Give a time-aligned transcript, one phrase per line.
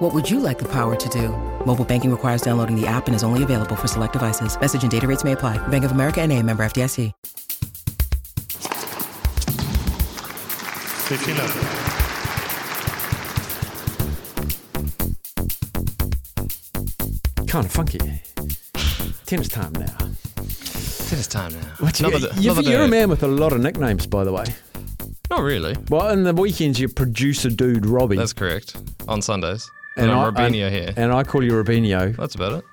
[0.00, 1.28] What would you like the power to do?
[1.66, 4.58] Mobile banking requires downloading the app and is only available for select devices.
[4.58, 5.58] Message and data rates may apply.
[5.68, 7.12] Bank of America and a member FDIC.
[11.06, 11.40] C'est fini.
[17.46, 17.98] Kind of funky.
[19.26, 19.86] Tennis time now.
[21.08, 21.58] Tennis time now.
[21.80, 24.32] What you, Another- you're, another you're a man with a lot of nicknames, by the
[24.32, 24.44] way.
[25.30, 25.76] Not really.
[25.88, 28.16] Well, in the weekends, you're producer dude Robbie.
[28.16, 28.76] That's correct.
[29.08, 29.68] On Sundays.
[29.96, 30.92] And I- I'm Robinho here.
[30.96, 32.16] And I call you Robinho.
[32.16, 32.64] That's about it.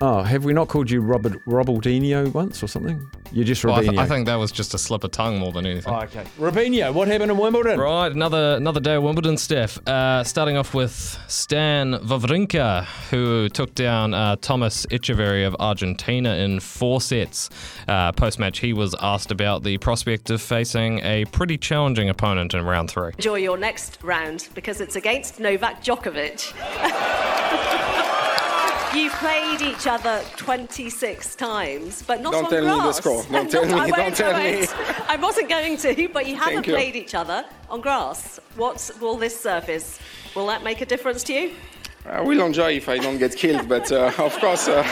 [0.00, 3.10] Oh, have we not called you Robert Robaldinho once or something?
[3.32, 3.88] You're just Well, I, Robinho.
[3.90, 5.92] th- I think that was just a slip of tongue more than anything.
[5.92, 6.24] Oh, okay.
[6.38, 7.78] Robinho, what happened in Wimbledon?
[7.78, 9.78] Right, another another day of Wimbledon, Steph.
[9.86, 16.60] Uh, starting off with Stan Wawrinka, who took down uh, Thomas Etcheverry of Argentina in
[16.60, 17.50] four sets.
[17.88, 22.54] Uh, Post match, he was asked about the prospect of facing a pretty challenging opponent
[22.54, 23.12] in round three.
[23.16, 26.52] enjoy your next round because it's against Novak Djokovic.
[28.96, 32.96] You've played each other 26 times, but not Don't on tell me the grass.
[32.96, 33.24] score.
[33.30, 34.66] Don't tell Not- me, I won't, don't tell me.
[35.06, 36.72] I wasn't going to, but you haven't Thank you.
[36.72, 38.40] played each other on grass.
[38.56, 39.98] What will this surface?
[40.34, 41.50] Will that make a difference to you?
[42.06, 44.82] I will enjoy if I don't get killed, but uh, of course, uh,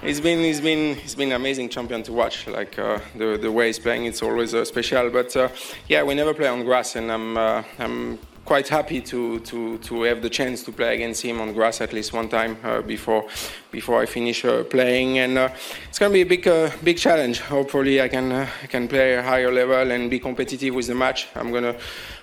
[0.00, 2.46] he's been he's been he's been an amazing champion to watch.
[2.46, 5.10] Like uh, the the way he's playing, it's always uh, special.
[5.10, 5.48] But uh,
[5.88, 8.18] yeah, we never play on grass, and I'm uh, I'm
[8.48, 11.92] quite happy to, to to have the chance to play against him on grass at
[11.92, 13.22] least one time uh, before
[13.70, 15.18] before I finish uh, playing.
[15.18, 15.48] And uh,
[15.88, 17.40] it's gonna be a big uh, big challenge.
[17.40, 20.94] Hopefully, I can uh, I can play a higher level and be competitive with the
[20.94, 21.28] match.
[21.34, 21.76] I'm gonna.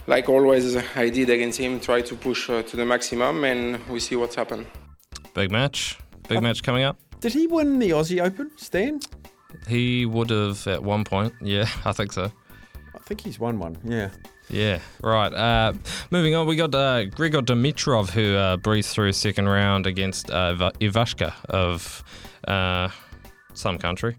[0.07, 3.99] Like always, I did against him, try to push uh, to the maximum, and we
[3.99, 4.65] see what's happened.
[5.33, 5.97] Big match.
[6.29, 6.95] Big match coming up.
[7.21, 8.99] Did he win the Aussie Open, Stan?
[9.67, 11.33] He would have at one point.
[11.41, 12.31] Yeah, I think so.
[12.95, 13.77] I think he's won one.
[13.83, 14.09] Yeah.
[14.49, 15.33] Yeah, right.
[15.33, 15.73] Uh,
[16.11, 20.71] moving on, we got uh, Grigor Dimitrov who uh, breezed through second round against uh,
[20.79, 22.03] Ivashka of
[22.47, 22.89] uh,
[23.53, 24.17] some country.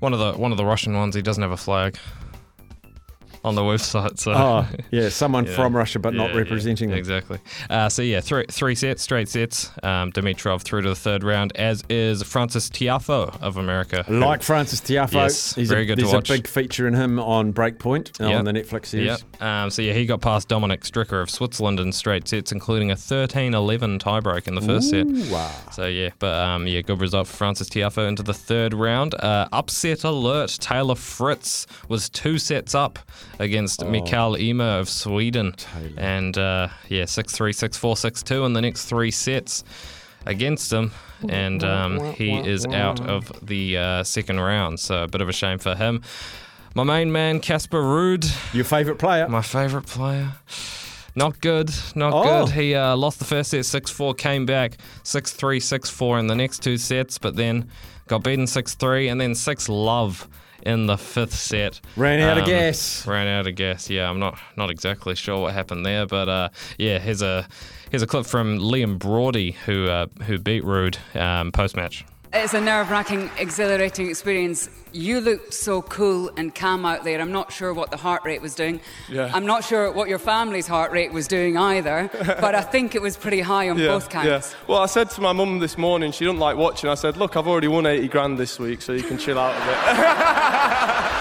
[0.00, 1.14] One of the one of the Russian ones.
[1.14, 1.96] He doesn't have a flag
[3.44, 4.18] on the website.
[4.18, 5.54] So Oh, yeah, someone Yeah.
[5.54, 6.98] from Russia, but not Yeah, yeah, representing them.
[6.98, 7.38] Exactly.
[7.70, 9.70] Uh, so yeah, three three sets, straight sets.
[9.82, 14.02] Um, Dimitrov through to the third round, as is Frances Tiafoe of America.
[14.06, 16.30] who- Like Frances Tiafoe, Yes, he's very a, good to there's watch.
[16.30, 18.38] a big feature in him on Breakpoint uh, Yep.
[18.38, 19.06] on the Netflix series.
[19.38, 19.42] Yep.
[19.42, 22.96] Um, so yeah, he got past Dominic Stricker of Switzerland in straight sets, including a
[22.96, 25.06] 13-11 tiebreak in the first set.
[25.30, 25.50] wow.
[25.72, 29.14] So yeah, but um, yeah, good result for Frances Tiafoe into the third round.
[29.14, 32.98] Uh, upset alert: Taylor Fritz was two sets up
[33.38, 33.88] against Oh.
[33.90, 35.54] Mikael Ymer of Sweden,
[35.96, 39.64] and uh, yeah, six three, six four, six two in the next three sets
[40.26, 40.92] against him,
[41.28, 44.80] and um, he is out of the uh, second round.
[44.80, 46.02] So a bit of a shame for him.
[46.74, 48.24] My main man, Casper Ruud,
[48.54, 49.28] Your favourite player?
[49.28, 50.32] my favourite player.
[51.16, 52.46] Not good, not Oh.
[52.46, 52.54] good.
[52.54, 56.26] He uh, lost the first set 6 4, came back 6 3, 6 4 in
[56.26, 57.70] the next two sets, but then
[58.08, 60.26] got beaten 6 3 and then 6 love
[60.64, 61.80] in the fifth set.
[61.96, 63.06] Ran out of Um, gas.
[63.06, 64.08] Ran out of gas, yeah.
[64.08, 66.48] I'm not not exactly sure what happened there, but uh,
[66.78, 67.46] yeah, here's a
[67.90, 72.04] here's a clip from Liam Broady who uh, who beat Ruud um, post match.
[72.36, 74.68] It's a nerve wracking, exhilarating experience.
[74.92, 77.20] You looked so cool and calm out there.
[77.20, 78.80] I'm not sure what the heart rate was doing.
[79.08, 79.30] Yeah.
[79.32, 83.02] I'm not sure what your family's heart rate was doing either, but I think it
[83.02, 84.52] was pretty high on both counts.
[84.52, 84.58] Yeah.
[84.66, 86.90] Well, I said to my mum this morning, she didn't like watching.
[86.90, 89.54] I said, "Look, I've already won 80 grand this week, so you can chill out
[89.54, 91.10] a bit."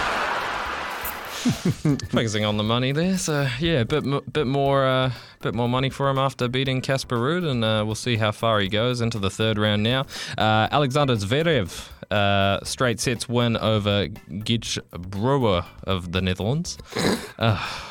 [2.10, 5.12] Focusing on the money there, so yeah, a bit bit more uh,
[5.42, 8.62] bit more money for him after beating Casper Ruud, and uh, we'll see how far
[8.62, 10.06] he goes into the third round now.
[10.38, 16.78] Uh, Alexander Zverev, uh, straight sets win over Gijs Brouwer of the Netherlands.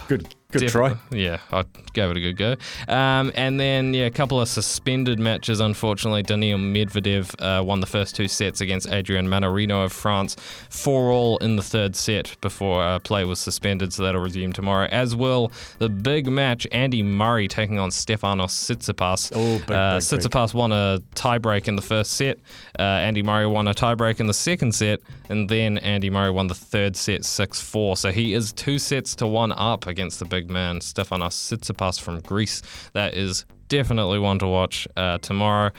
[0.09, 0.97] Good, good Def- try.
[1.11, 2.57] Yeah, I gave it a good go.
[2.87, 6.23] Um, and then, yeah, a couple of suspended matches, unfortunately.
[6.23, 10.37] Daniil Medvedev uh, won the first two sets against Adrian Mannarino of France,
[10.71, 14.89] 4 all in the third set before uh, play was suspended, so that'll resume tomorrow.
[14.93, 19.33] As will the big match, Andy Murray taking on Stefanos Tsitsipas.
[19.35, 20.21] Oh, big, uh, big, big.
[20.21, 22.39] Tsitsipas won a tiebreak in the first set.
[22.79, 26.47] Uh, Andy Murray won a tiebreak in the second set, and then Andy Murray won
[26.47, 27.97] the third set 6 4.
[27.97, 32.21] So he is two sets to one up against the big man, Stefanos Tsitsipas from
[32.21, 32.63] Greece.
[32.93, 35.71] That is definitely one to watch uh, tomorrow.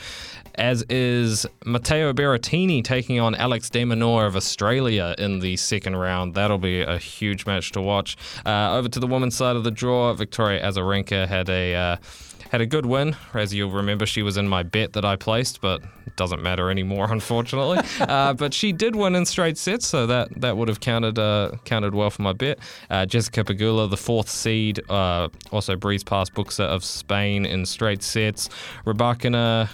[0.56, 6.34] As is Matteo Berrettini taking on Alex de Minaur of Australia in the second round.
[6.34, 8.18] That'll be a huge match to watch.
[8.46, 11.76] Uh, over to the women's side of the draw, Victoria Azarenka had a.
[11.76, 11.98] Uh,
[12.50, 13.16] had a good win.
[13.34, 15.82] As you'll remember, she was in my bet that I placed, but
[16.14, 17.80] it doesn't matter anymore, unfortunately.
[18.00, 21.52] uh, but she did win in straight sets, so that, that would have counted uh,
[21.66, 22.60] counted well for my bet.
[22.90, 28.04] Uh, Jessica Pegula, the fourth seed, uh, also breezed past Bucsa of Spain in straight
[28.04, 28.50] sets.
[28.86, 29.70] Rybakina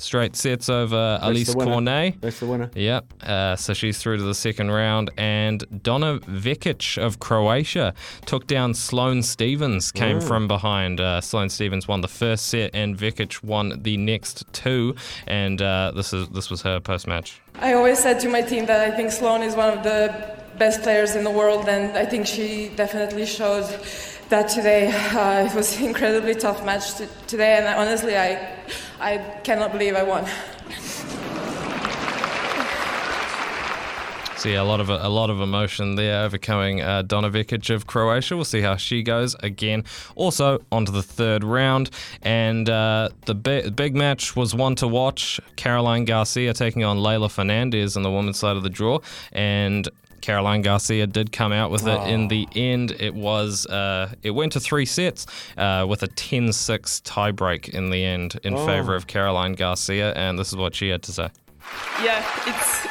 [0.00, 1.70] straight sets over Alice the winner.
[1.72, 2.20] Cornet.
[2.20, 2.70] That's the winner.
[2.74, 3.12] Yep.
[3.22, 5.10] Uh, so she's through to the second round.
[5.16, 7.94] And Donna Vekic of Croatia
[8.26, 11.00] took down Sloane Stevens, came from behind.
[11.00, 14.94] Uh, Sloane Stevens won the first set, and Vekic won the next two.
[15.26, 17.40] And uh, this is this was her post match.
[17.56, 20.82] I always said to my team that I think Sloane is one of the best
[20.82, 23.64] players in the world, and I think she definitely showed
[24.30, 24.90] that today.
[24.90, 28.56] Uh, it was an incredibly tough match to, today, and honestly, I,
[29.00, 30.26] I cannot believe I won.
[34.42, 38.36] Yeah, a lot of a lot of emotion there, overcoming uh, Donna Vekic of Croatia.
[38.36, 39.84] We'll see how she goes again.
[40.14, 41.90] Also onto the third round,
[42.22, 45.40] and uh, the bi- big match was one to watch.
[45.56, 49.00] Caroline Garcia taking on Leylah Fernandez on the women's side of the draw,
[49.32, 49.88] and.
[50.20, 52.92] Caroline Garcia did come out with it in the end.
[52.92, 55.26] It was uh, it went to three sets
[55.56, 60.48] uh, with a 10-6 tiebreak in the end in favor of Caroline Garcia, and this
[60.48, 61.28] is what she had to say.
[62.02, 62.86] yeah, it's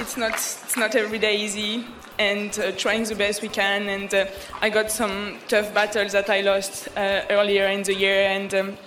[0.00, 1.84] it's not it's not every day easy,
[2.18, 3.88] and uh, trying the best we can.
[3.88, 4.26] And uh,
[4.62, 8.78] I got some tough battles that I lost uh, earlier in the year, and um,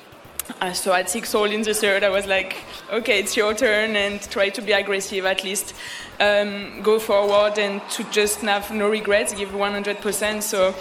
[0.62, 2.58] uh, so at six all in the third, I was like,
[2.92, 5.74] okay, it's your turn, and try to be aggressive at least,
[6.20, 10.42] um, go forward, and to just have no regrets, give 100%.
[10.42, 10.76] So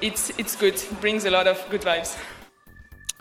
[0.00, 2.16] it's it's good, it brings a lot of good vibes.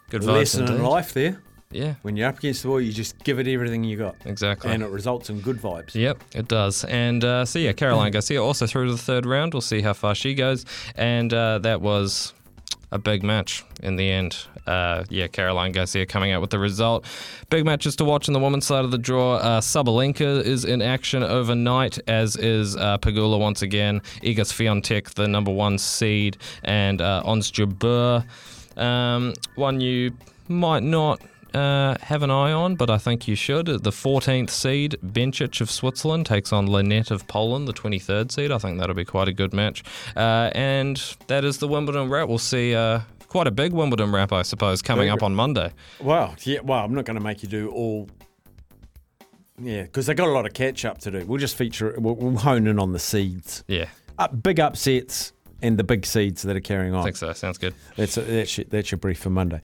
[0.09, 1.41] Good vibes Lesson in life there.
[1.71, 4.15] Yeah, When you're up against the wall, you just give it everything you got.
[4.25, 4.71] exactly.
[4.71, 5.93] And it results in good vibes.
[5.93, 6.83] Yep, it does.
[6.85, 9.53] And uh, so, yeah, Caroline Garcia also through to the third round.
[9.53, 10.65] We'll see how far she goes.
[10.95, 12.33] And uh, that was
[12.91, 14.37] a big match in the end.
[14.65, 17.05] Uh, yeah, Caroline Garcia coming out with the result.
[17.49, 19.35] Big matches to watch on the women's side of the draw.
[19.35, 24.01] Uh, Sabalenka is in action overnight, as is uh, Pegula once again.
[24.21, 28.25] Iga Swiatek, the number one seed, and uh, Ons Jabeur.
[28.77, 30.11] Um, one you
[30.47, 31.21] might not
[31.53, 33.65] uh, have an eye on, but I think you should.
[33.67, 38.51] The 14th seed, Bencic of Switzerland, takes on Linette of Poland, the 23rd seed.
[38.51, 39.83] I think that'll be quite a good match.
[40.15, 40.97] Uh, and
[41.27, 42.27] that is the Wimbledon wrap.
[42.29, 45.71] We'll see uh, quite a big Wimbledon wrap, I suppose, coming Big- up on Monday.
[45.99, 46.59] Well, yeah.
[46.61, 48.07] Well, I'm not going to make you do all.
[49.61, 51.25] Yeah, because they got a lot of catch up to do.
[51.25, 51.93] We'll just feature.
[51.97, 56.43] We'll, we'll hone in on the seeds, Yeah, up, big upsets, and the big seeds
[56.43, 57.01] that are carrying on.
[57.01, 57.33] I think so.
[57.33, 57.73] Sounds good.
[57.97, 59.57] That's that's your, that's your brief for Monday.